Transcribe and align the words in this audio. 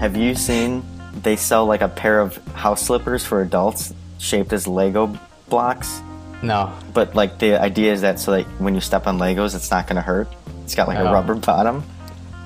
Have 0.00 0.16
you 0.16 0.34
seen 0.34 0.82
they 1.20 1.36
sell 1.36 1.66
like 1.66 1.82
a 1.82 1.88
pair 1.88 2.20
of 2.20 2.34
house 2.54 2.80
slippers 2.80 3.22
for 3.22 3.42
adults 3.42 3.92
shaped 4.16 4.50
as 4.54 4.66
Lego 4.66 5.14
blocks? 5.50 6.00
No. 6.42 6.72
But 6.94 7.14
like 7.14 7.38
the 7.38 7.60
idea 7.60 7.92
is 7.92 8.00
that 8.00 8.18
so 8.18 8.30
like 8.30 8.46
when 8.58 8.74
you 8.74 8.80
step 8.80 9.06
on 9.06 9.18
Legos, 9.18 9.54
it's 9.54 9.70
not 9.70 9.86
gonna 9.86 10.00
hurt. 10.00 10.28
It's 10.64 10.74
got 10.74 10.88
like 10.88 10.96
a 10.96 11.04
rubber 11.04 11.34
bottom. 11.34 11.84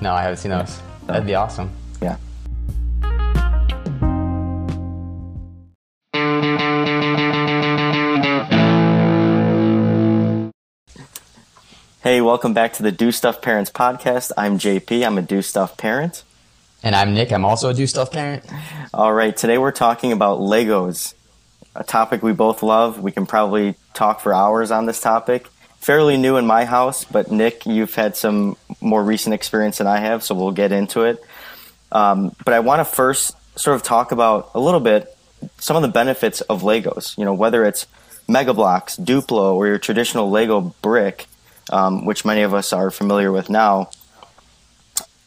No, 0.01 0.11
I 0.11 0.23
haven't 0.23 0.39
seen 0.39 0.51
those. 0.51 0.81
That'd 1.05 1.25
be 1.25 1.35
awesome. 1.35 1.71
Yeah. 2.01 2.17
Hey, 12.03 12.19
welcome 12.19 12.53
back 12.53 12.73
to 12.73 12.83
the 12.83 12.91
Do 12.91 13.13
Stuff 13.13 13.41
Parents 13.41 13.71
podcast. 13.71 14.33
I'm 14.37 14.59
JP. 14.59 15.07
I'm 15.07 15.17
a 15.17 15.21
Do 15.21 15.41
Stuff 15.41 15.77
parent. 15.77 16.23
And 16.85 16.95
I'm 16.95 17.15
Nick. 17.15 17.33
I'm 17.33 17.45
also 17.45 17.69
a 17.69 17.73
do 17.73 17.87
stuff 17.87 18.11
parent. 18.11 18.45
All 18.93 19.11
right, 19.11 19.35
today 19.35 19.57
we're 19.57 19.71
talking 19.71 20.11
about 20.11 20.37
Legos, 20.37 21.15
a 21.73 21.83
topic 21.83 22.21
we 22.21 22.31
both 22.31 22.61
love. 22.61 22.99
We 22.99 23.11
can 23.11 23.25
probably 23.25 23.73
talk 23.95 24.19
for 24.19 24.31
hours 24.31 24.69
on 24.69 24.85
this 24.85 25.01
topic. 25.01 25.47
Fairly 25.79 26.15
new 26.15 26.37
in 26.37 26.45
my 26.45 26.63
house, 26.63 27.03
but 27.03 27.31
Nick, 27.31 27.65
you've 27.65 27.95
had 27.95 28.15
some 28.15 28.55
more 28.81 29.03
recent 29.03 29.33
experience 29.33 29.79
than 29.79 29.87
I 29.87 29.97
have, 29.97 30.21
so 30.23 30.35
we'll 30.35 30.51
get 30.51 30.71
into 30.71 31.01
it. 31.01 31.23
Um, 31.91 32.35
but 32.45 32.53
I 32.53 32.59
want 32.59 32.81
to 32.81 32.85
first 32.85 33.35
sort 33.57 33.75
of 33.75 33.81
talk 33.81 34.11
about 34.11 34.51
a 34.53 34.59
little 34.59 34.79
bit 34.79 35.07
some 35.57 35.75
of 35.75 35.81
the 35.81 35.87
benefits 35.87 36.41
of 36.41 36.61
Legos. 36.61 37.17
You 37.17 37.25
know, 37.25 37.33
whether 37.33 37.65
it's 37.65 37.87
Mega 38.27 38.53
Bloks, 38.53 38.95
Duplo, 38.95 39.55
or 39.55 39.65
your 39.65 39.79
traditional 39.79 40.29
Lego 40.29 40.75
brick, 40.83 41.25
um, 41.71 42.05
which 42.05 42.25
many 42.25 42.43
of 42.43 42.53
us 42.53 42.71
are 42.73 42.91
familiar 42.91 43.31
with 43.31 43.49
now. 43.49 43.89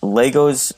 Legos 0.01 0.73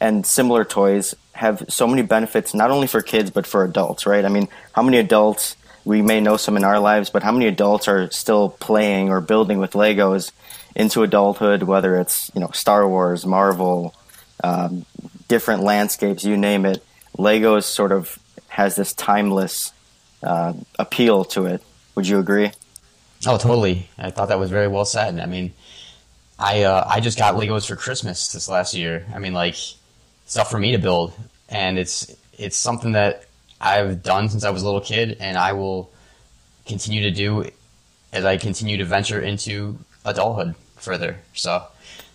and 0.00 0.26
similar 0.26 0.64
toys 0.64 1.14
have 1.32 1.64
so 1.68 1.86
many 1.86 2.02
benefits 2.02 2.54
not 2.54 2.70
only 2.70 2.86
for 2.86 3.02
kids 3.02 3.30
but 3.30 3.46
for 3.46 3.64
adults 3.64 4.06
right 4.06 4.24
i 4.24 4.28
mean 4.28 4.48
how 4.72 4.82
many 4.82 4.98
adults 4.98 5.56
we 5.84 6.00
may 6.00 6.20
know 6.20 6.36
some 6.36 6.56
in 6.56 6.64
our 6.64 6.78
lives 6.78 7.10
but 7.10 7.22
how 7.22 7.32
many 7.32 7.46
adults 7.46 7.88
are 7.88 8.10
still 8.10 8.48
playing 8.48 9.10
or 9.10 9.20
building 9.20 9.58
with 9.58 9.72
legos 9.72 10.32
into 10.74 11.02
adulthood 11.02 11.62
whether 11.62 11.98
it's 11.98 12.30
you 12.34 12.40
know 12.40 12.50
star 12.52 12.88
wars 12.88 13.26
marvel 13.26 13.94
um, 14.42 14.84
different 15.28 15.62
landscapes 15.62 16.24
you 16.24 16.36
name 16.36 16.64
it 16.64 16.84
legos 17.18 17.64
sort 17.64 17.92
of 17.92 18.18
has 18.48 18.76
this 18.76 18.92
timeless 18.92 19.72
uh, 20.22 20.52
appeal 20.78 21.24
to 21.24 21.46
it 21.46 21.62
would 21.94 22.06
you 22.06 22.18
agree 22.18 22.50
Oh, 23.26 23.38
totally. 23.38 23.88
I 23.98 24.10
thought 24.10 24.28
that 24.28 24.38
was 24.38 24.50
very 24.50 24.68
well 24.68 24.84
said. 24.84 25.18
I 25.18 25.26
mean, 25.26 25.52
I 26.38 26.62
uh, 26.62 26.84
I 26.86 27.00
just 27.00 27.18
got 27.18 27.34
Legos 27.34 27.66
for 27.66 27.76
Christmas 27.76 28.32
this 28.32 28.48
last 28.48 28.74
year. 28.74 29.06
I 29.14 29.18
mean, 29.18 29.32
like 29.32 29.56
stuff 30.26 30.50
for 30.50 30.58
me 30.58 30.72
to 30.72 30.78
build, 30.78 31.12
and 31.48 31.78
it's 31.78 32.14
it's 32.38 32.56
something 32.56 32.92
that 32.92 33.24
I've 33.60 34.02
done 34.02 34.28
since 34.28 34.44
I 34.44 34.50
was 34.50 34.62
a 34.62 34.66
little 34.66 34.80
kid, 34.80 35.16
and 35.20 35.36
I 35.38 35.52
will 35.52 35.90
continue 36.66 37.02
to 37.02 37.10
do 37.10 37.50
as 38.12 38.24
I 38.24 38.36
continue 38.36 38.76
to 38.78 38.84
venture 38.84 39.20
into 39.20 39.78
adulthood 40.04 40.54
further. 40.76 41.18
So 41.34 41.64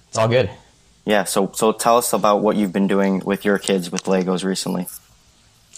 it's 0.07 0.17
all 0.17 0.27
good. 0.27 0.49
yeah 1.05 1.23
so 1.23 1.51
so 1.53 1.71
tell 1.71 1.97
us 1.97 2.13
about 2.13 2.41
what 2.41 2.55
you've 2.55 2.73
been 2.73 2.88
doing 2.88 3.19
with 3.25 3.45
your 3.45 3.57
kids 3.57 3.91
with 3.91 4.03
legos 4.03 4.44
recently 4.44 4.85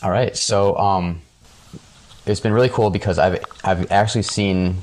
All 0.03 0.09
right, 0.11 0.35
so 0.35 0.75
um, 0.77 1.21
it's 2.25 2.39
been 2.39 2.53
really 2.53 2.69
cool 2.69 2.89
because 2.89 3.19
I've 3.19 3.43
I've 3.63 3.91
actually 3.91 4.23
seen 4.23 4.81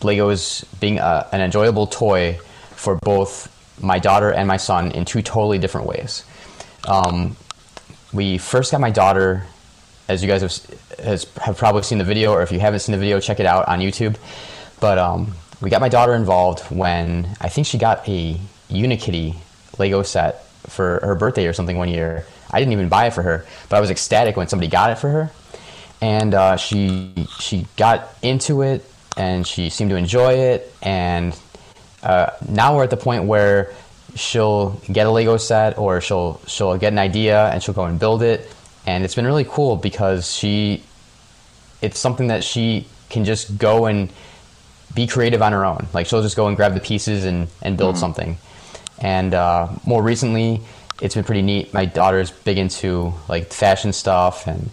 Legos 0.00 0.64
being 0.80 0.98
a, 0.98 1.26
an 1.32 1.40
enjoyable 1.40 1.86
toy 1.86 2.38
for 2.76 2.96
both 2.96 3.48
my 3.82 3.98
daughter 3.98 4.30
and 4.30 4.46
my 4.46 4.56
son 4.56 4.92
in 4.92 5.04
two 5.04 5.22
totally 5.22 5.58
different 5.58 5.86
ways. 5.86 6.24
Um, 6.86 7.36
we 8.12 8.38
first 8.38 8.72
got 8.72 8.80
my 8.80 8.90
daughter, 8.90 9.44
as 10.08 10.22
you 10.22 10.28
guys 10.28 10.42
have, 10.42 11.04
has, 11.04 11.24
have 11.36 11.56
probably 11.56 11.82
seen 11.82 11.98
the 11.98 12.04
video, 12.04 12.32
or 12.32 12.42
if 12.42 12.52
you 12.52 12.60
haven't 12.60 12.80
seen 12.80 12.92
the 12.92 12.98
video, 12.98 13.20
check 13.20 13.40
it 13.40 13.46
out 13.46 13.68
on 13.68 13.80
YouTube. 13.80 14.16
But 14.80 14.98
um, 14.98 15.34
we 15.60 15.70
got 15.70 15.80
my 15.80 15.88
daughter 15.88 16.14
involved 16.14 16.60
when 16.70 17.28
I 17.40 17.48
think 17.48 17.66
she 17.66 17.78
got 17.78 18.08
a 18.08 18.40
Unikitty 18.70 19.36
Lego 19.78 20.02
set 20.02 20.44
for 20.68 21.00
her 21.02 21.14
birthday 21.14 21.46
or 21.46 21.52
something 21.52 21.76
one 21.76 21.88
year. 21.88 22.26
I 22.50 22.58
didn't 22.58 22.72
even 22.72 22.88
buy 22.88 23.06
it 23.06 23.12
for 23.12 23.22
her, 23.22 23.46
but 23.68 23.76
I 23.76 23.80
was 23.80 23.90
ecstatic 23.90 24.36
when 24.36 24.48
somebody 24.48 24.70
got 24.70 24.90
it 24.90 24.98
for 24.98 25.10
her, 25.10 25.30
and 26.00 26.34
uh, 26.34 26.56
she 26.56 27.12
she 27.38 27.66
got 27.76 28.08
into 28.22 28.62
it 28.62 28.84
and 29.18 29.46
she 29.46 29.68
seemed 29.68 29.90
to 29.90 29.96
enjoy 29.96 30.32
it. 30.32 30.72
And 30.80 31.38
uh, 32.02 32.30
now 32.48 32.76
we're 32.76 32.84
at 32.84 32.90
the 32.90 32.96
point 32.96 33.24
where 33.24 33.74
she'll 34.14 34.80
get 34.90 35.06
a 35.06 35.10
Lego 35.10 35.36
set 35.36 35.78
or 35.78 36.00
she'll 36.00 36.40
she'll 36.46 36.76
get 36.76 36.92
an 36.92 36.98
idea 36.98 37.48
and 37.50 37.62
she'll 37.62 37.74
go 37.74 37.84
and 37.84 37.98
build 37.98 38.22
it, 38.22 38.52
and 38.86 39.04
it's 39.04 39.14
been 39.14 39.26
really 39.26 39.44
cool 39.44 39.76
because 39.76 40.34
she 40.34 40.82
it's 41.80 41.98
something 41.98 42.28
that 42.28 42.42
she 42.42 42.86
can 43.08 43.24
just 43.24 43.58
go 43.58 43.86
and 43.86 44.10
be 44.94 45.06
creative 45.06 45.42
on 45.42 45.52
her 45.52 45.64
own. 45.64 45.86
Like 45.92 46.06
she'll 46.06 46.22
just 46.22 46.36
go 46.36 46.48
and 46.48 46.56
grab 46.56 46.74
the 46.74 46.80
pieces 46.80 47.24
and, 47.24 47.48
and 47.62 47.76
build 47.76 47.96
something. 47.96 48.36
And 48.98 49.34
uh, 49.34 49.68
more 49.86 50.02
recently, 50.02 50.60
it's 51.00 51.14
been 51.14 51.24
pretty 51.24 51.42
neat. 51.42 51.72
My 51.72 51.84
daughter's 51.84 52.30
big 52.30 52.58
into 52.58 53.12
like 53.28 53.52
fashion 53.52 53.92
stuff 53.92 54.46
and 54.46 54.70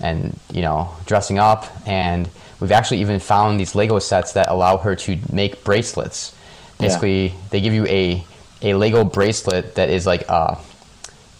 and 0.00 0.38
you 0.52 0.62
know 0.62 0.90
dressing 1.06 1.38
up. 1.38 1.66
And 1.86 2.28
we've 2.60 2.72
actually 2.72 3.00
even 3.00 3.20
found 3.20 3.60
these 3.60 3.74
Lego 3.74 3.98
sets 3.98 4.32
that 4.32 4.48
allow 4.48 4.78
her 4.78 4.96
to 4.96 5.18
make 5.32 5.62
bracelets. 5.64 6.34
Basically, 6.78 7.34
they 7.50 7.60
give 7.60 7.74
you 7.74 7.86
a 7.86 8.24
a 8.62 8.74
Lego 8.74 9.04
bracelet 9.04 9.74
that 9.76 9.90
is 9.90 10.06
like 10.06 10.28
a 10.28 10.58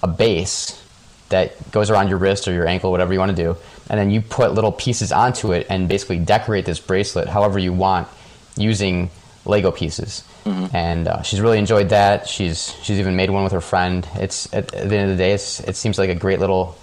a 0.02 0.08
base 0.08 0.80
that 1.28 1.70
goes 1.70 1.90
around 1.90 2.08
your 2.08 2.18
wrist 2.18 2.48
or 2.48 2.52
your 2.52 2.66
ankle, 2.66 2.90
whatever 2.90 3.12
you 3.12 3.18
want 3.18 3.36
to 3.36 3.42
do, 3.42 3.56
and 3.90 3.98
then 3.98 4.10
you 4.10 4.20
put 4.20 4.54
little 4.54 4.72
pieces 4.72 5.12
onto 5.12 5.52
it 5.52 5.66
and 5.68 5.88
basically 5.88 6.18
decorate 6.18 6.64
this 6.64 6.80
bracelet 6.80 7.28
however 7.28 7.58
you 7.58 7.72
want 7.72 8.08
using 8.56 9.10
Lego 9.44 9.70
pieces. 9.70 10.24
And 10.72 11.08
uh, 11.08 11.22
she's 11.22 11.40
really 11.40 11.58
enjoyed 11.58 11.90
that. 11.90 12.26
She's 12.26 12.74
she's 12.82 12.98
even 12.98 13.16
made 13.16 13.28
one 13.28 13.44
with 13.44 13.52
her 13.52 13.60
friend. 13.60 14.06
It's 14.14 14.46
at, 14.54 14.72
at 14.72 14.88
the 14.88 14.96
end 14.96 15.10
of 15.10 15.18
the 15.18 15.22
day, 15.22 15.32
it's, 15.32 15.60
it 15.60 15.76
seems 15.76 15.98
like 15.98 16.10
a 16.10 16.14
great 16.14 16.40
little 16.40 16.78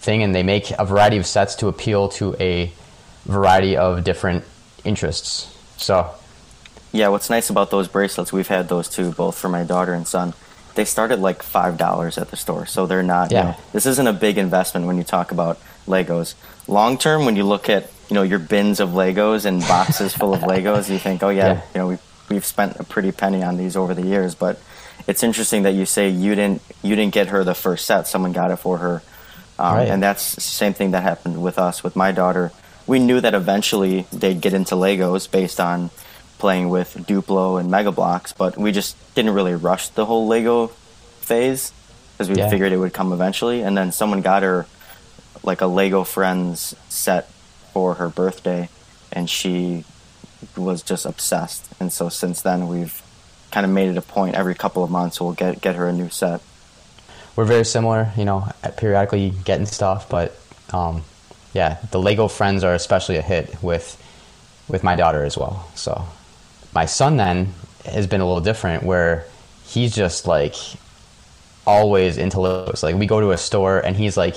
thing, 0.00 0.22
and 0.22 0.34
they 0.34 0.42
make 0.42 0.72
a 0.78 0.84
variety 0.84 1.18
of 1.18 1.26
sets 1.26 1.54
to 1.56 1.68
appeal 1.68 2.08
to 2.08 2.34
a 2.40 2.72
variety 3.26 3.76
of 3.76 4.02
different 4.02 4.44
interests. 4.84 5.56
So 5.76 6.10
Yeah, 6.94 7.08
what's 7.08 7.28
nice 7.28 7.50
about 7.50 7.72
those 7.72 7.88
bracelets, 7.88 8.32
we've 8.32 8.46
had 8.46 8.68
those 8.68 8.88
too, 8.88 9.10
both 9.10 9.36
for 9.36 9.48
my 9.48 9.64
daughter 9.64 9.94
and 9.94 10.06
son. 10.06 10.32
They 10.76 10.84
started 10.84 11.18
like 11.18 11.42
five 11.42 11.76
dollars 11.76 12.18
at 12.18 12.30
the 12.30 12.36
store, 12.36 12.66
so 12.66 12.86
they're 12.86 13.02
not. 13.02 13.32
You 13.32 13.38
Yeah. 13.38 13.42
know, 13.42 13.56
this 13.72 13.84
isn't 13.86 14.06
a 14.06 14.12
big 14.12 14.38
investment 14.38 14.86
when 14.86 14.96
you 14.96 15.02
talk 15.02 15.32
about 15.32 15.58
Legos. 15.88 16.34
Long 16.68 16.96
term, 16.96 17.24
when 17.24 17.34
you 17.34 17.42
look 17.42 17.68
at 17.68 17.90
you 18.08 18.14
know 18.14 18.22
your 18.22 18.38
bins 18.38 18.78
of 18.78 18.90
Legos 18.90 19.44
and 19.44 19.60
boxes 19.66 20.14
full 20.14 20.34
of 20.34 20.42
Legos, 20.42 20.88
you 20.88 20.98
think, 21.00 21.22
oh 21.24 21.30
yeah, 21.30 21.46
Yeah. 21.46 21.60
you 21.74 21.80
know 21.80 21.86
we 21.88 21.98
we've 22.28 22.44
spent 22.46 22.78
a 22.78 22.84
pretty 22.84 23.10
penny 23.10 23.42
on 23.42 23.56
these 23.56 23.76
over 23.76 23.92
the 23.92 24.02
years. 24.06 24.36
But 24.36 24.60
it's 25.08 25.24
interesting 25.24 25.64
that 25.64 25.74
you 25.74 25.86
say 25.86 26.08
you 26.10 26.36
didn't 26.36 26.62
you 26.82 26.94
didn't 26.94 27.12
get 27.12 27.26
her 27.28 27.42
the 27.42 27.54
first 27.56 27.86
set; 27.86 28.06
someone 28.06 28.32
got 28.32 28.52
it 28.52 28.56
for 28.56 28.78
her, 28.78 29.02
um, 29.58 29.74
Right. 29.78 29.88
and 29.88 30.00
that's 30.00 30.36
the 30.36 30.40
same 30.40 30.74
thing 30.74 30.92
that 30.92 31.02
happened 31.02 31.42
with 31.42 31.58
us 31.58 31.82
with 31.82 31.96
my 31.96 32.12
daughter. 32.12 32.52
We 32.86 33.00
knew 33.00 33.20
that 33.20 33.34
eventually 33.34 34.06
they'd 34.12 34.40
get 34.40 34.52
into 34.54 34.76
Legos 34.76 35.28
based 35.30 35.58
on 35.58 35.90
playing 36.44 36.68
with 36.68 36.92
Duplo 37.08 37.58
and 37.58 37.70
Mega 37.70 37.90
Bloks, 37.90 38.34
but 38.34 38.58
we 38.58 38.70
just 38.70 38.96
didn't 39.14 39.32
really 39.32 39.54
rush 39.54 39.88
the 39.88 40.04
whole 40.04 40.26
Lego 40.26 40.66
phase 41.22 41.72
because 42.12 42.28
we 42.28 42.36
Yeah. 42.36 42.50
figured 42.50 42.70
it 42.70 42.76
would 42.76 42.92
come 42.92 43.14
eventually. 43.14 43.62
And 43.62 43.74
then 43.78 43.92
someone 43.92 44.20
got 44.20 44.42
her 44.42 44.66
like 45.42 45.62
a 45.62 45.66
Lego 45.66 46.04
Friends 46.04 46.74
set 46.90 47.30
for 47.72 47.94
her 47.94 48.10
birthday, 48.10 48.68
and 49.10 49.30
she 49.30 49.84
was 50.54 50.82
just 50.82 51.06
obsessed. 51.06 51.64
And 51.80 51.90
so 51.90 52.10
since 52.10 52.42
then, 52.42 52.68
we've 52.68 53.00
kind 53.50 53.64
of 53.64 53.72
made 53.72 53.88
it 53.88 53.96
a 53.96 54.02
point 54.02 54.34
every 54.34 54.54
couple 54.54 54.84
of 54.84 54.90
months 54.90 55.18
we'll 55.22 55.32
get 55.32 55.62
get 55.62 55.76
her 55.76 55.88
a 55.88 55.92
new 55.94 56.10
set. 56.10 56.42
we're 57.36 57.46
very 57.46 57.64
similar, 57.64 58.12
you 58.18 58.26
know, 58.26 58.46
periodically 58.76 59.30
getting 59.44 59.64
stuff, 59.66 60.10
but 60.10 60.36
um, 60.74 61.04
yeah, 61.54 61.78
the 61.90 61.98
Lego 61.98 62.28
friends 62.28 62.62
are 62.64 62.74
especially 62.74 63.16
a 63.16 63.22
hit 63.22 63.46
with 63.62 63.96
with 64.68 64.82
my 64.84 64.94
daughter 64.94 65.24
as 65.24 65.38
well. 65.38 65.66
So 65.74 66.04
my 66.74 66.86
son 66.86 67.16
then 67.16 67.54
has 67.84 68.06
been 68.06 68.20
a 68.20 68.26
little 68.26 68.42
different 68.42 68.82
where 68.82 69.26
he's 69.66 69.94
just 69.94 70.26
like 70.26 70.54
always 71.66 72.18
into 72.18 72.38
Legos. 72.38 72.82
Like 72.82 72.96
we 72.96 73.06
go 73.06 73.20
to 73.20 73.30
a 73.32 73.38
store 73.38 73.78
and 73.78 73.96
he's 73.96 74.16
like, 74.16 74.36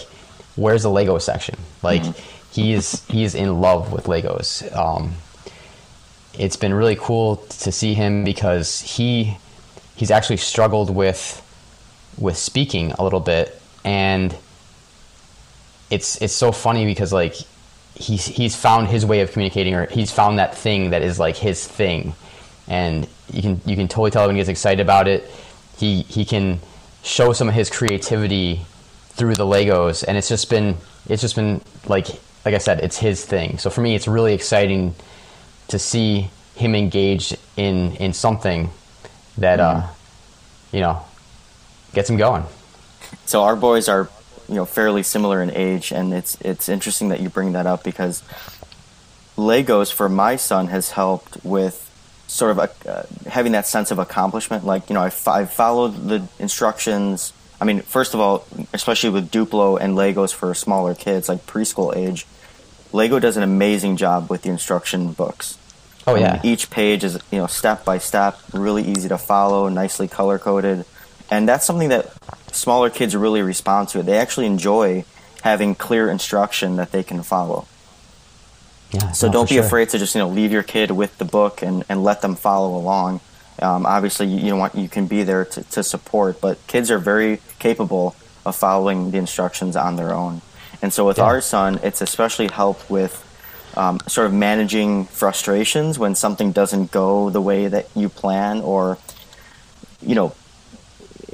"Where's 0.55 0.83
the 0.83 0.89
Lego 0.89 1.17
section?" 1.17 1.55
Like 1.83 2.03
he's 2.51 3.05
he's 3.07 3.35
in 3.35 3.59
love 3.61 3.91
with 3.91 4.05
Legos. 4.05 4.75
Um, 4.75 5.13
it's 6.37 6.55
been 6.55 6.73
really 6.73 6.95
cool 6.95 7.37
to 7.37 7.71
see 7.71 7.93
him 7.93 8.23
because 8.23 8.81
he 8.81 9.37
he's 9.95 10.11
actually 10.11 10.37
struggled 10.37 10.93
with 10.93 11.43
with 12.17 12.37
speaking 12.37 12.91
a 12.93 13.03
little 13.03 13.19
bit 13.19 13.61
and 13.83 14.35
it's 15.89 16.21
it's 16.21 16.33
so 16.33 16.51
funny 16.51 16.85
because 16.85 17.13
like 17.13 17.35
he's 17.97 18.25
he's 18.25 18.55
found 18.55 18.87
his 18.87 19.05
way 19.05 19.21
of 19.21 19.31
communicating 19.31 19.73
or 19.73 19.87
he's 19.87 20.11
found 20.11 20.39
that 20.39 20.55
thing 20.55 20.91
that 20.91 21.01
is 21.01 21.19
like 21.19 21.35
his 21.35 21.65
thing 21.65 22.13
and 22.67 23.07
you 23.31 23.41
can 23.41 23.61
you 23.65 23.75
can 23.75 23.87
totally 23.87 24.11
tell 24.11 24.25
when 24.27 24.35
he 24.35 24.39
gets 24.39 24.49
excited 24.49 24.79
about 24.79 25.07
it 25.07 25.29
he 25.77 26.01
he 26.03 26.25
can 26.25 26.59
show 27.03 27.33
some 27.33 27.47
of 27.47 27.53
his 27.53 27.69
creativity 27.69 28.61
through 29.09 29.33
the 29.33 29.45
Legos, 29.45 30.03
and 30.07 30.17
it's 30.17 30.29
just 30.29 30.49
been 30.49 30.77
it's 31.07 31.21
just 31.21 31.35
been 31.35 31.61
like 31.87 32.07
like 32.45 32.53
I 32.53 32.59
said, 32.59 32.81
it's 32.81 32.97
his 32.97 33.25
thing. 33.25 33.57
So 33.57 33.69
for 33.69 33.81
me, 33.81 33.95
it's 33.95 34.07
really 34.07 34.33
exciting 34.33 34.95
to 35.69 35.79
see 35.79 36.29
him 36.55 36.75
engaged 36.75 37.37
in 37.55 37.95
in 37.95 38.13
something 38.13 38.69
that 39.37 39.59
uh, 39.59 39.87
you 40.71 40.81
know 40.81 41.03
gets 41.93 42.09
him 42.09 42.17
going. 42.17 42.43
So 43.25 43.43
our 43.43 43.55
boys 43.55 43.87
are, 43.87 44.09
you 44.47 44.55
know, 44.55 44.65
fairly 44.65 45.03
similar 45.03 45.41
in 45.41 45.51
age, 45.51 45.91
and 45.91 46.13
it's 46.13 46.39
it's 46.41 46.69
interesting 46.69 47.09
that 47.09 47.19
you 47.19 47.29
bring 47.29 47.53
that 47.53 47.65
up 47.65 47.83
because 47.83 48.23
Legos 49.37 49.91
for 49.91 50.09
my 50.09 50.35
son 50.35 50.67
has 50.67 50.91
helped 50.91 51.43
with 51.43 51.83
sort 52.27 52.51
of 52.51 52.57
a, 52.57 52.89
uh, 52.89 53.03
having 53.29 53.53
that 53.53 53.67
sense 53.67 53.91
of 53.91 53.99
accomplishment. 53.99 54.65
Like 54.65 54.89
you 54.89 54.93
know, 54.93 55.01
I, 55.01 55.07
f- 55.07 55.27
I 55.27 55.45
followed 55.45 56.07
the 56.07 56.27
instructions. 56.39 57.33
I 57.59 57.65
mean, 57.65 57.81
first 57.81 58.13
of 58.13 58.19
all, 58.19 58.45
especially 58.73 59.09
with 59.09 59.31
Duplo 59.31 59.79
and 59.79 59.95
Legos 59.95 60.33
for 60.33 60.53
smaller 60.53 60.93
kids, 60.93 61.27
like 61.27 61.45
preschool 61.45 61.95
age, 61.95 62.27
Lego 62.93 63.19
does 63.19 63.37
an 63.37 63.43
amazing 63.43 63.97
job 63.97 64.29
with 64.29 64.43
the 64.43 64.49
instruction 64.49 65.11
books. 65.11 65.57
Oh 66.05 66.15
yeah. 66.15 66.35
And 66.35 66.45
each 66.45 66.69
page 66.69 67.03
is 67.03 67.19
you 67.31 67.39
know 67.39 67.47
step 67.47 67.83
by 67.83 67.97
step, 67.97 68.39
really 68.53 68.83
easy 68.83 69.09
to 69.09 69.17
follow, 69.17 69.67
nicely 69.69 70.07
color 70.07 70.39
coded, 70.39 70.85
and 71.29 71.47
that's 71.47 71.65
something 71.65 71.89
that 71.89 72.13
smaller 72.51 72.89
kids 72.89 73.15
really 73.15 73.41
respond 73.41 73.89
to. 73.89 73.99
It. 73.99 74.05
They 74.05 74.17
actually 74.17 74.45
enjoy 74.47 75.05
having 75.43 75.75
clear 75.75 76.09
instruction 76.09 76.75
that 76.77 76.91
they 76.91 77.03
can 77.03 77.23
follow. 77.23 77.67
Yeah, 78.91 79.11
So 79.11 79.29
don't 79.31 79.49
be 79.49 79.55
sure. 79.55 79.65
afraid 79.65 79.89
to 79.89 79.99
just 79.99 80.15
you 80.15 80.19
know 80.19 80.29
leave 80.29 80.51
your 80.51 80.63
kid 80.63 80.91
with 80.91 81.17
the 81.17 81.25
book 81.25 81.61
and, 81.61 81.83
and 81.89 82.03
let 82.03 82.21
them 82.21 82.35
follow 82.35 82.75
along. 82.77 83.19
Um, 83.61 83.85
obviously, 83.85 84.27
you, 84.27 84.47
you 84.47 84.55
want 84.55 84.75
you 84.75 84.87
can 84.87 85.07
be 85.07 85.23
there 85.23 85.43
to, 85.45 85.63
to 85.63 85.83
support, 85.83 86.39
but 86.39 86.65
kids 86.67 86.89
are 86.91 86.99
very 86.99 87.41
capable 87.59 88.15
of 88.45 88.55
following 88.55 89.11
the 89.11 89.17
instructions 89.17 89.75
on 89.75 89.95
their 89.97 90.13
own. 90.13 90.41
And 90.81 90.93
so 90.93 91.05
with 91.05 91.17
Yeah. 91.17 91.25
our 91.25 91.41
son, 91.41 91.79
it's 91.83 92.01
especially 92.01 92.47
helped 92.47 92.89
with 92.89 93.23
um, 93.75 93.99
sort 94.07 94.27
of 94.27 94.33
managing 94.33 95.05
frustrations 95.05 95.99
when 95.99 96.15
something 96.15 96.51
doesn't 96.51 96.91
go 96.91 97.29
the 97.29 97.41
way 97.41 97.67
that 97.67 97.87
you 97.95 98.09
plan, 98.09 98.61
or 98.61 98.97
you 100.01 100.15
know, 100.15 100.33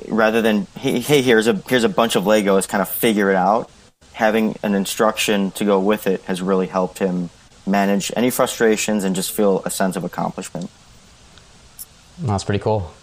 rather 0.07 0.41
than 0.41 0.67
hey, 0.77 0.99
hey 0.99 1.21
here's 1.21 1.47
a 1.47 1.53
here's 1.67 1.83
a 1.83 1.89
bunch 1.89 2.15
of 2.15 2.23
Legos, 2.23 2.67
kind 2.67 2.81
of 2.81 2.89
figure 2.89 3.29
it 3.29 3.35
out. 3.35 3.69
Having 4.13 4.57
an 4.63 4.75
instruction 4.75 5.51
to 5.51 5.65
go 5.65 5.79
with 5.79 6.05
it 6.07 6.21
has 6.23 6.41
really 6.41 6.67
helped 6.67 6.99
him 6.99 7.29
manage 7.65 8.11
any 8.15 8.29
frustrations 8.29 9.03
and 9.03 9.15
just 9.15 9.31
feel 9.31 9.61
a 9.65 9.69
sense 9.69 9.95
of 9.95 10.03
accomplishment. 10.03 10.69
That's 12.19 12.43
pretty 12.43 12.61
cool. 12.61 12.93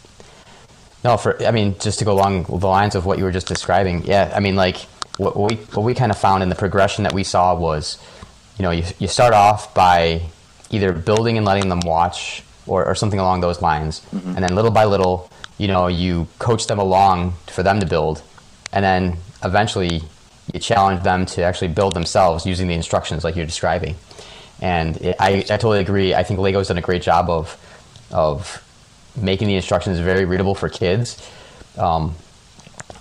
No, 1.02 1.16
for 1.16 1.42
I 1.44 1.50
mean, 1.50 1.76
just 1.78 1.98
to 2.00 2.04
go 2.04 2.12
along 2.12 2.44
the 2.44 2.66
lines 2.66 2.94
of 2.94 3.06
what 3.06 3.18
you 3.18 3.24
were 3.24 3.32
just 3.32 3.48
describing, 3.48 4.04
yeah. 4.04 4.32
I 4.34 4.40
mean, 4.40 4.54
like 4.54 4.76
what 5.16 5.36
we 5.36 5.56
what 5.56 5.82
we 5.82 5.94
kind 5.94 6.12
of 6.12 6.18
found 6.18 6.42
in 6.42 6.48
the 6.48 6.54
progression 6.54 7.04
that 7.04 7.12
we 7.12 7.24
saw 7.24 7.54
was, 7.54 7.98
you 8.58 8.62
know, 8.62 8.70
you 8.70 8.84
you 8.98 9.08
start 9.08 9.32
off 9.32 9.74
by 9.74 10.22
either 10.70 10.92
building 10.92 11.36
and 11.36 11.46
letting 11.46 11.68
them 11.68 11.80
watch 11.84 12.42
or, 12.66 12.84
or 12.84 12.94
something 12.94 13.18
along 13.18 13.40
those 13.40 13.62
lines, 13.62 14.00
mm-hmm. 14.14 14.34
and 14.34 14.44
then 14.44 14.54
little 14.54 14.70
by 14.70 14.84
little, 14.84 15.30
you 15.60 15.68
know, 15.68 15.88
you 15.88 16.26
coach 16.38 16.66
them 16.68 16.78
along 16.78 17.34
for 17.48 17.62
them 17.62 17.80
to 17.80 17.86
build, 17.86 18.22
and 18.72 18.82
then 18.82 19.18
eventually 19.44 20.00
you 20.54 20.58
challenge 20.58 21.02
them 21.02 21.26
to 21.26 21.42
actually 21.42 21.68
build 21.68 21.92
themselves 21.92 22.46
using 22.46 22.66
the 22.66 22.72
instructions 22.72 23.24
like 23.24 23.36
you're 23.36 23.44
describing. 23.44 23.94
And 24.62 24.96
it, 24.96 25.16
I, 25.20 25.44
I 25.50 25.58
totally 25.60 25.80
agree. 25.80 26.14
I 26.14 26.22
think 26.22 26.40
Lego's 26.40 26.68
done 26.68 26.78
a 26.78 26.80
great 26.80 27.02
job 27.02 27.28
of 27.28 27.58
of 28.10 28.64
making 29.14 29.48
the 29.48 29.54
instructions 29.54 29.98
very 29.98 30.24
readable 30.24 30.54
for 30.54 30.70
kids. 30.70 31.30
Um, 31.76 32.14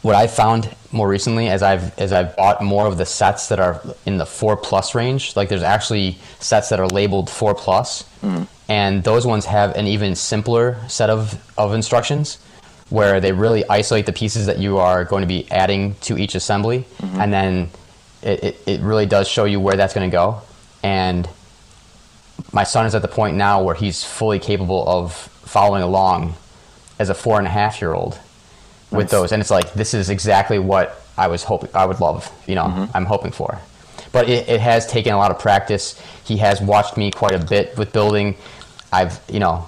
what 0.01 0.15
I've 0.15 0.31
found 0.31 0.73
more 0.91 1.07
recently, 1.07 1.49
as 1.49 1.61
I've 1.61 1.97
as 1.99 2.11
I've 2.11 2.35
bought 2.35 2.63
more 2.63 2.87
of 2.87 2.97
the 2.97 3.05
sets 3.05 3.49
that 3.49 3.59
are 3.59 3.81
in 4.05 4.17
the 4.17 4.25
four 4.25 4.57
plus 4.57 4.95
range, 4.95 5.35
like 5.35 5.49
there's 5.49 5.63
actually 5.63 6.17
sets 6.39 6.69
that 6.69 6.79
are 6.79 6.87
labeled 6.87 7.29
four 7.29 7.53
plus, 7.53 8.03
hmm. 8.21 8.43
and 8.67 9.03
those 9.03 9.25
ones 9.25 9.45
have 9.45 9.75
an 9.75 9.87
even 9.87 10.15
simpler 10.15 10.77
set 10.87 11.09
of 11.09 11.41
of 11.57 11.73
instructions, 11.73 12.39
where 12.89 13.19
they 13.19 13.31
really 13.31 13.67
isolate 13.69 14.05
the 14.05 14.13
pieces 14.13 14.45
that 14.45 14.57
you 14.57 14.77
are 14.77 15.03
going 15.03 15.21
to 15.21 15.27
be 15.27 15.49
adding 15.51 15.95
to 16.01 16.17
each 16.17 16.35
assembly, 16.35 16.85
mm-hmm. 16.97 17.21
and 17.21 17.33
then 17.33 17.69
it, 18.21 18.43
it, 18.43 18.63
it 18.65 18.81
really 18.81 19.05
does 19.05 19.27
show 19.27 19.45
you 19.45 19.59
where 19.59 19.75
that's 19.75 19.93
going 19.93 20.09
to 20.09 20.15
go. 20.15 20.41
And 20.81 21.29
my 22.51 22.63
son 22.63 22.85
is 22.85 22.95
at 22.95 23.01
the 23.01 23.07
point 23.07 23.35
now 23.35 23.61
where 23.61 23.75
he's 23.75 24.03
fully 24.03 24.39
capable 24.39 24.87
of 24.87 25.13
following 25.13 25.83
along 25.83 26.35
as 26.97 27.09
a 27.09 27.13
four 27.13 27.37
and 27.37 27.47
a 27.47 27.49
half 27.49 27.81
year 27.81 27.93
old 27.93 28.19
with 28.91 29.05
Nice. 29.05 29.11
those 29.11 29.31
and 29.31 29.41
it's 29.41 29.51
like 29.51 29.73
this 29.73 29.93
is 29.93 30.09
exactly 30.09 30.57
what 30.57 31.01
i 31.17 31.27
was 31.27 31.43
hoping 31.43 31.69
i 31.75 31.85
would 31.85 31.99
love 31.99 32.31
you 32.47 32.55
know 32.55 32.65
mm-hmm. 32.65 32.97
i'm 32.97 33.05
hoping 33.05 33.31
for. 33.31 33.59
But 34.11 34.27
it, 34.27 34.49
it 34.49 34.59
has 34.59 34.87
taken 34.87 35.13
a 35.13 35.17
lot 35.17 35.29
of 35.29 35.37
practice. 35.39 36.01
He 36.25 36.37
has 36.37 36.61
watched 36.61 36.97
me 36.97 37.11
quite 37.11 37.33
a 37.33 37.39
bit 37.45 37.77
with 37.77 37.93
building. 37.93 38.35
I've 38.91 39.19
you 39.29 39.39
know 39.39 39.67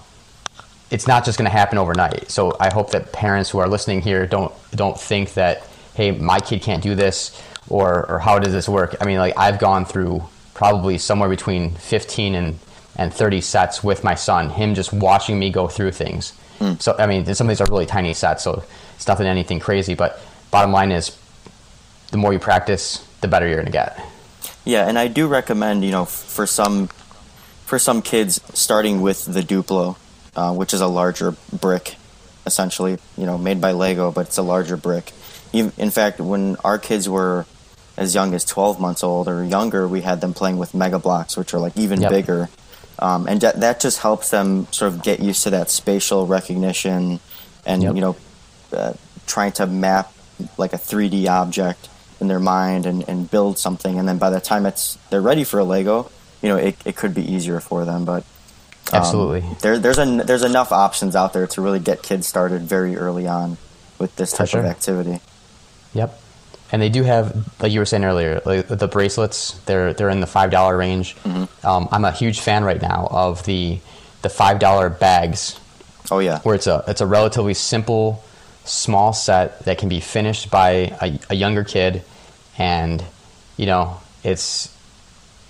it's 0.90 1.08
not 1.08 1.24
just 1.24 1.38
going 1.38 1.46
to 1.46 1.52
happen 1.52 1.78
overnight. 1.78 2.30
So 2.30 2.56
i 2.60 2.74
hope 2.74 2.92
that 2.92 3.12
parents 3.12 3.50
who 3.50 3.60
are 3.60 3.68
listening 3.68 4.02
here 4.02 4.26
don't 4.26 4.54
don't 4.72 5.00
think 5.00 5.34
that 5.36 5.68
hey 5.94 6.12
my 6.12 6.40
kid 6.40 6.62
can't 6.62 6.82
do 6.82 6.96
this 6.96 7.42
or 7.70 8.10
or 8.10 8.20
how 8.20 8.40
does 8.40 8.54
this 8.54 8.68
work? 8.68 8.96
I 9.00 9.06
mean 9.06 9.20
like 9.20 9.38
i've 9.38 9.60
gone 9.60 9.86
through 9.86 10.24
probably 10.54 10.98
somewhere 10.98 11.30
between 11.30 11.72
15 11.76 12.36
and 12.36 12.60
and 12.98 13.14
30 13.14 13.42
sets 13.42 13.84
with 13.84 14.04
my 14.04 14.16
son 14.16 14.50
him 14.50 14.76
just 14.76 14.92
watching 14.94 15.40
me 15.40 15.50
go 15.50 15.68
through 15.68 15.92
things 15.92 16.34
so 16.80 16.96
i 17.00 17.06
mean 17.08 17.26
some 17.34 17.48
of 17.48 17.50
these 17.50 17.62
are 17.62 17.68
really 17.72 17.86
tiny 17.88 18.14
sets 18.14 18.44
so 18.44 18.64
it's 18.96 19.08
nothing 19.08 19.26
anything 19.26 19.60
crazy 19.60 19.96
but 19.96 20.20
bottom 20.52 20.72
line 20.72 20.92
is 20.92 21.18
the 22.12 22.18
more 22.18 22.34
you 22.34 22.40
practice 22.40 23.04
the 23.22 23.28
better 23.28 23.48
you're 23.48 23.56
going 23.56 23.66
to 23.66 23.72
get 23.72 24.00
Yeah, 24.66 24.88
and 24.88 25.00
I 25.00 25.08
do 25.08 25.26
recommend, 25.28 25.84
you 25.84 25.90
know, 25.92 26.06
for 26.06 26.46
some 26.46 26.88
for 27.66 27.80
some 27.80 28.02
kids 28.04 28.40
starting 28.54 29.02
with 29.02 29.26
the 29.26 29.42
Duplo, 29.42 29.96
uh, 30.36 30.54
which 30.54 30.72
is 30.74 30.82
a 30.82 30.88
larger 30.88 31.32
brick, 31.52 31.96
essentially, 32.46 33.00
you 33.18 33.26
know, 33.26 33.38
made 33.40 33.60
by 33.62 33.72
Lego, 33.72 34.12
but 34.12 34.28
it's 34.28 34.38
a 34.38 34.44
larger 34.44 34.78
brick. 34.78 35.14
You- 35.52 35.72
In 35.78 35.90
fact, 35.90 36.20
when 36.20 36.58
our 36.64 36.78
kids 36.78 37.08
were 37.10 37.46
as 37.98 38.14
young 38.14 38.36
as 38.36 38.44
12 38.46 38.80
months 38.80 39.04
old 39.04 39.28
or 39.28 39.44
younger, 39.44 39.88
we 39.88 40.02
had 40.02 40.22
them 40.22 40.34
playing 40.34 40.58
with 40.60 40.74
Mega 40.76 41.00
Bloks, 41.00 41.36
which 41.38 41.54
are 41.56 41.60
like 41.60 41.76
even 41.78 42.02
Yep. 42.02 42.12
bigger. 42.12 42.50
Um, 43.02 43.28
and 43.28 43.42
that, 43.42 43.60
that 43.62 43.80
just 43.80 44.00
helps 44.00 44.30
them 44.30 44.68
sort 44.72 44.94
of 44.94 45.02
get 45.02 45.20
used 45.20 45.44
to 45.44 45.50
that 45.52 45.70
spatial 45.72 46.28
recognition 46.28 47.20
and, 47.66 47.84
Yep. 47.84 47.96
you 47.96 48.02
know, 48.02 48.16
uh, 48.74 48.94
trying 49.26 49.52
to 49.54 49.66
map 49.66 50.14
like 50.58 50.74
a 50.74 50.78
3D 50.78 51.28
object 51.28 51.90
in 52.20 52.28
their 52.28 52.40
mind 52.40 52.86
and, 52.86 53.04
and 53.10 53.30
build 53.30 53.58
something. 53.58 53.98
And 53.98 54.08
then 54.08 54.18
by 54.20 54.30
the 54.30 54.40
time 54.40 54.66
it's 54.66 54.98
they're 55.10 55.22
ready 55.22 55.44
for 55.44 55.60
a 55.60 55.64
Lego, 55.64 56.12
you 56.42 56.50
know, 56.50 56.58
it, 56.58 56.76
it 56.86 56.96
could 56.96 57.14
be 57.14 57.24
easier 57.24 57.60
for 57.60 57.86
them. 57.86 58.06
But 58.06 58.24
um, 58.94 59.02
Absolutely. 59.02 59.44
there, 59.62 59.80
there's 59.80 59.98
a, 59.98 60.06
there's 60.24 60.44
enough 60.44 60.72
options 60.72 61.16
out 61.16 61.34
there 61.34 61.48
to 61.48 61.62
really 61.62 61.80
get 61.80 62.04
kids 62.04 62.28
started 62.28 62.62
very 62.62 62.96
early 62.98 63.28
on 63.28 63.58
with 63.98 64.16
this 64.16 64.32
type 64.32 64.50
sure. 64.50 64.60
of 64.60 64.66
activity. 64.68 65.20
Yep. 65.94 66.21
And 66.74 66.82
they 66.82 66.90
do 66.90 67.04
have, 67.04 67.36
like 67.62 67.72
you 67.74 67.80
were 67.80 67.86
saying 67.86 68.06
earlier, 68.06 68.42
like 68.46 68.68
the 68.68 68.88
bracelets. 68.88 69.60
They're 69.66 69.94
they're 69.94 70.10
in 70.10 70.22
the 70.22 70.28
five 70.28 70.52
dollar 70.52 70.78
range. 70.78 71.16
Um, 71.64 71.90
I'm 71.92 72.06
a 72.06 72.12
huge 72.12 72.40
fan 72.40 72.64
right 72.64 72.82
now 72.82 73.08
of 73.12 73.44
the 73.44 73.80
the 74.22 74.30
five 74.30 74.60
dollar 74.60 74.90
bags, 74.90 75.60
Oh 76.10 76.20
yeah, 76.20 76.40
where 76.40 76.56
it's 76.56 76.68
a 76.68 76.84
it's 76.88 77.02
a 77.02 77.06
relatively 77.06 77.54
simple, 77.56 78.24
small 78.64 79.12
set 79.12 79.60
that 79.66 79.80
can 79.80 79.90
be 79.90 80.00
finished 80.00 80.50
by 80.50 80.70
a, 81.02 81.20
a 81.30 81.36
younger 81.36 81.66
kid, 81.66 82.04
and 82.58 83.04
you 83.58 83.66
know 83.66 83.98
it's 84.24 84.74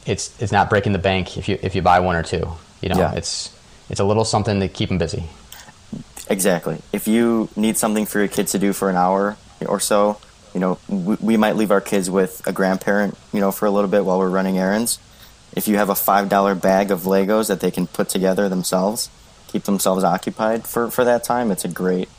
it's 0.08 0.42
it's 0.42 0.52
not 0.52 0.72
breaking 0.72 0.94
the 0.94 0.98
bank 1.00 1.38
if 1.38 1.48
you 1.48 1.60
if 1.62 1.76
you 1.76 1.84
buy 1.84 2.00
one 2.00 2.16
or 2.16 2.24
two. 2.24 2.50
You 2.82 2.90
know, 2.90 2.98
Yeah. 2.98 3.14
it's 3.14 3.56
it's 3.92 4.00
a 4.00 4.04
little 4.06 4.26
something 4.26 4.60
to 4.60 4.68
keep 4.68 4.90
them 4.90 4.98
busy. 4.98 5.26
exactly. 6.30 6.82
If 6.94 7.08
you 7.08 7.50
need 7.56 7.78
something 7.78 8.06
for 8.08 8.18
your 8.20 8.28
kids 8.28 8.52
to 8.54 8.60
do 8.60 8.74
for 8.74 8.90
an 8.90 8.96
hour 8.96 9.38
or 9.68 9.80
so, 9.80 10.18
you 10.54 10.60
know, 10.60 10.78
we, 10.88 11.16
we 11.22 11.38
might 11.38 11.56
leave 11.56 11.72
our 11.72 11.82
kids 11.82 12.10
with 12.10 12.46
a 12.48 12.52
grandparent, 12.52 13.18
you 13.34 13.40
know, 13.40 13.52
for 13.52 13.66
a 13.66 13.72
little 13.72 13.90
bit 13.90 14.06
while 14.06 14.20
we're 14.20 14.30
running 14.30 14.58
errands. 14.58 15.00
If 15.56 15.68
you 15.68 15.78
have 15.78 15.90
a 15.90 15.96
five 15.96 16.30
dollar 16.30 16.56
bag 16.56 16.92
of 16.92 17.02
Legos 17.02 17.48
that 17.48 17.60
they 17.60 17.72
can 17.72 17.88
put 17.88 18.10
together 18.10 18.48
themselves, 18.50 19.10
keep 19.48 19.64
themselves 19.64 20.04
occupied 20.04 20.66
for, 20.68 20.90
for 20.90 21.04
that 21.04 21.24
time, 21.24 21.52
it's 21.52 21.66
a 21.66 21.70
great 21.70 22.10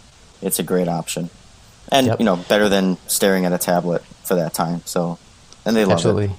it's 0.40 0.58
a 0.58 0.62
great 0.62 0.88
option. 0.88 1.30
And 1.90 2.06
Yep. 2.08 2.18
you 2.20 2.24
know, 2.24 2.36
better 2.36 2.68
than 2.68 2.96
staring 3.06 3.44
at 3.44 3.52
a 3.52 3.58
tablet 3.58 4.02
for 4.24 4.34
that 4.34 4.54
time. 4.54 4.82
So 4.84 5.18
and 5.64 5.76
they 5.76 5.84
love 5.84 5.92
it. 5.92 5.94
Absolutely. 5.94 6.24
it. 6.26 6.30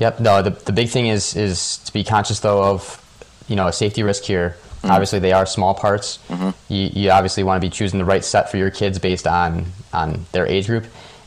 Yep. 0.00 0.20
No, 0.20 0.42
the 0.42 0.50
the 0.50 0.72
big 0.72 0.88
thing 0.88 1.06
is 1.06 1.36
is 1.36 1.78
to 1.78 1.92
be 1.92 2.04
conscious 2.04 2.40
though 2.40 2.62
of 2.62 2.98
you 3.48 3.56
know 3.56 3.68
a 3.68 3.72
safety 3.72 4.02
risk 4.02 4.24
here. 4.24 4.56
Mm-hmm. 4.82 4.90
Obviously, 4.90 5.18
they 5.20 5.32
are 5.32 5.46
small 5.46 5.74
parts. 5.74 6.18
Mm-hmm. 6.28 6.50
You, 6.72 6.90
you 7.04 7.10
obviously 7.10 7.44
want 7.44 7.62
to 7.62 7.66
be 7.66 7.70
choosing 7.70 7.98
the 7.98 8.04
right 8.04 8.24
set 8.24 8.50
for 8.50 8.56
your 8.56 8.70
kids 8.70 8.98
based 8.98 9.26
on 9.26 9.66
on 9.92 10.26
their 10.32 10.46
age 10.46 10.66
group. 10.66 10.86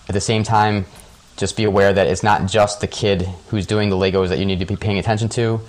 At 0.10 0.14
the 0.14 0.22
same 0.22 0.44
time, 0.44 0.86
just 1.38 1.56
be 1.58 1.64
aware 1.64 1.92
that 1.94 2.08
it's 2.08 2.22
not 2.24 2.48
just 2.50 2.82
the 2.82 2.88
kid 2.88 3.24
who's 3.48 3.66
doing 3.66 3.90
the 3.90 3.96
Legos 3.96 4.30
that 4.30 4.40
you 4.40 4.46
need 4.46 4.60
to 4.60 4.66
be 4.66 4.76
paying 4.76 5.00
attention 5.00 5.30
to. 5.30 5.62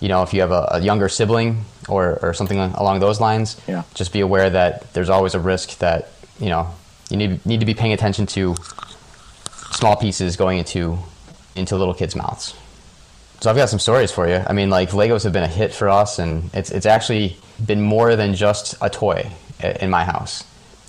You 0.00 0.08
know, 0.08 0.22
if 0.22 0.34
you 0.34 0.40
have 0.40 0.50
a, 0.50 0.68
a 0.72 0.80
younger 0.80 1.08
sibling 1.08 1.64
or, 1.88 2.18
or 2.22 2.34
something 2.34 2.58
along 2.58 3.00
those 3.00 3.20
lines, 3.20 3.60
Yeah. 3.66 3.84
just 3.94 4.12
be 4.12 4.20
aware 4.20 4.50
that 4.50 4.92
there's 4.92 5.08
always 5.08 5.34
a 5.34 5.40
risk 5.40 5.78
that 5.78 6.08
you 6.40 6.48
know 6.48 6.68
you 7.10 7.16
need 7.16 7.44
need 7.46 7.60
to 7.60 7.66
be 7.66 7.74
paying 7.74 7.92
attention 7.92 8.26
to 8.26 8.54
small 9.72 9.96
pieces 9.96 10.36
going 10.36 10.58
into 10.58 10.98
into 11.56 11.76
little 11.76 11.94
kids' 11.94 12.16
mouths. 12.16 12.54
So 13.44 13.50
I've 13.50 13.56
got 13.56 13.68
some 13.68 13.78
stories 13.78 14.10
for 14.10 14.26
you. 14.26 14.42
I 14.46 14.54
mean, 14.54 14.70
like 14.70 14.92
Legos 14.92 15.24
have 15.24 15.34
been 15.34 15.42
a 15.42 15.46
hit 15.46 15.74
for 15.74 15.90
us, 15.90 16.18
and 16.18 16.48
it's 16.54 16.70
it's 16.70 16.86
actually 16.86 17.36
been 17.62 17.82
more 17.82 18.16
than 18.16 18.34
just 18.34 18.74
a 18.80 18.88
toy 18.88 19.30
in 19.62 19.90
my 19.90 20.02
house. 20.02 20.44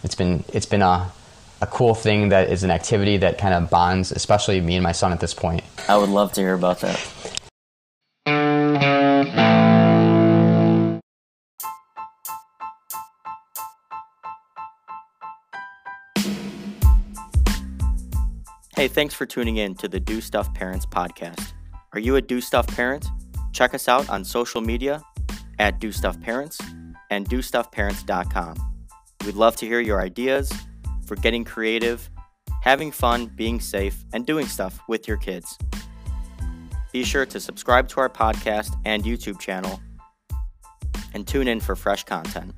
It's 0.05 0.15
been 0.15 0.45
it's 0.53 0.65
been 0.65 0.81
a 0.81 1.11
a 1.59 1.67
cool 1.67 1.93
thing 1.93 2.29
that 2.29 2.49
is 2.49 2.63
an 2.63 2.71
activity 2.71 3.17
that 3.17 3.37
kind 3.37 3.53
of 3.53 3.69
bonds, 3.69 4.13
especially 4.13 4.61
me 4.61 4.75
and 4.75 4.83
my 4.83 4.93
son 4.93 5.11
at 5.11 5.19
this 5.19 5.33
point. 5.33 5.65
I 5.89 5.97
would 5.97 6.07
love 6.07 6.31
to 6.31 6.39
hear 6.39 6.53
about 6.53 6.79
that. 6.79 6.95
Hey, 18.77 18.87
thanks 18.87 19.13
for 19.13 19.25
tuning 19.25 19.57
in 19.57 19.75
to 19.75 19.89
the 19.89 19.99
Do 19.99 20.21
Stuff 20.21 20.53
Parents 20.53 20.85
podcast. 20.85 21.51
Are 21.95 22.01
you 22.01 22.17
a 22.17 22.21
Do 22.21 22.41
Stuff 22.41 22.67
parent? 22.67 23.07
Check 23.53 23.73
us 23.73 23.87
out 23.87 24.09
on 24.09 24.25
social 24.25 24.59
media 24.59 25.01
at 25.59 25.79
Do 25.79 25.93
Stuff 25.93 26.19
Parents 26.19 26.59
and 27.09 27.27
DoStuffParents.com. 27.29 28.57
We'd 29.25 29.35
love 29.35 29.55
to 29.55 29.65
hear 29.65 29.79
your 29.79 30.01
ideas 30.01 30.51
for 31.07 31.15
getting 31.15 31.45
creative, 31.45 32.09
having 32.63 32.91
fun, 32.91 33.27
being 33.27 33.61
safe, 33.61 34.03
and 34.11 34.25
doing 34.25 34.45
stuff 34.45 34.77
with 34.89 35.07
your 35.07 35.15
kids. 35.15 35.57
Be 36.91 37.05
sure 37.05 37.25
to 37.27 37.39
subscribe 37.39 37.87
to 37.89 38.01
our 38.01 38.09
podcast 38.09 38.77
and 38.83 39.05
YouTube 39.05 39.39
channel 39.39 39.79
and 41.13 41.25
tune 41.25 41.47
in 41.47 41.61
for 41.61 41.77
fresh 41.77 42.03
content. 42.03 42.53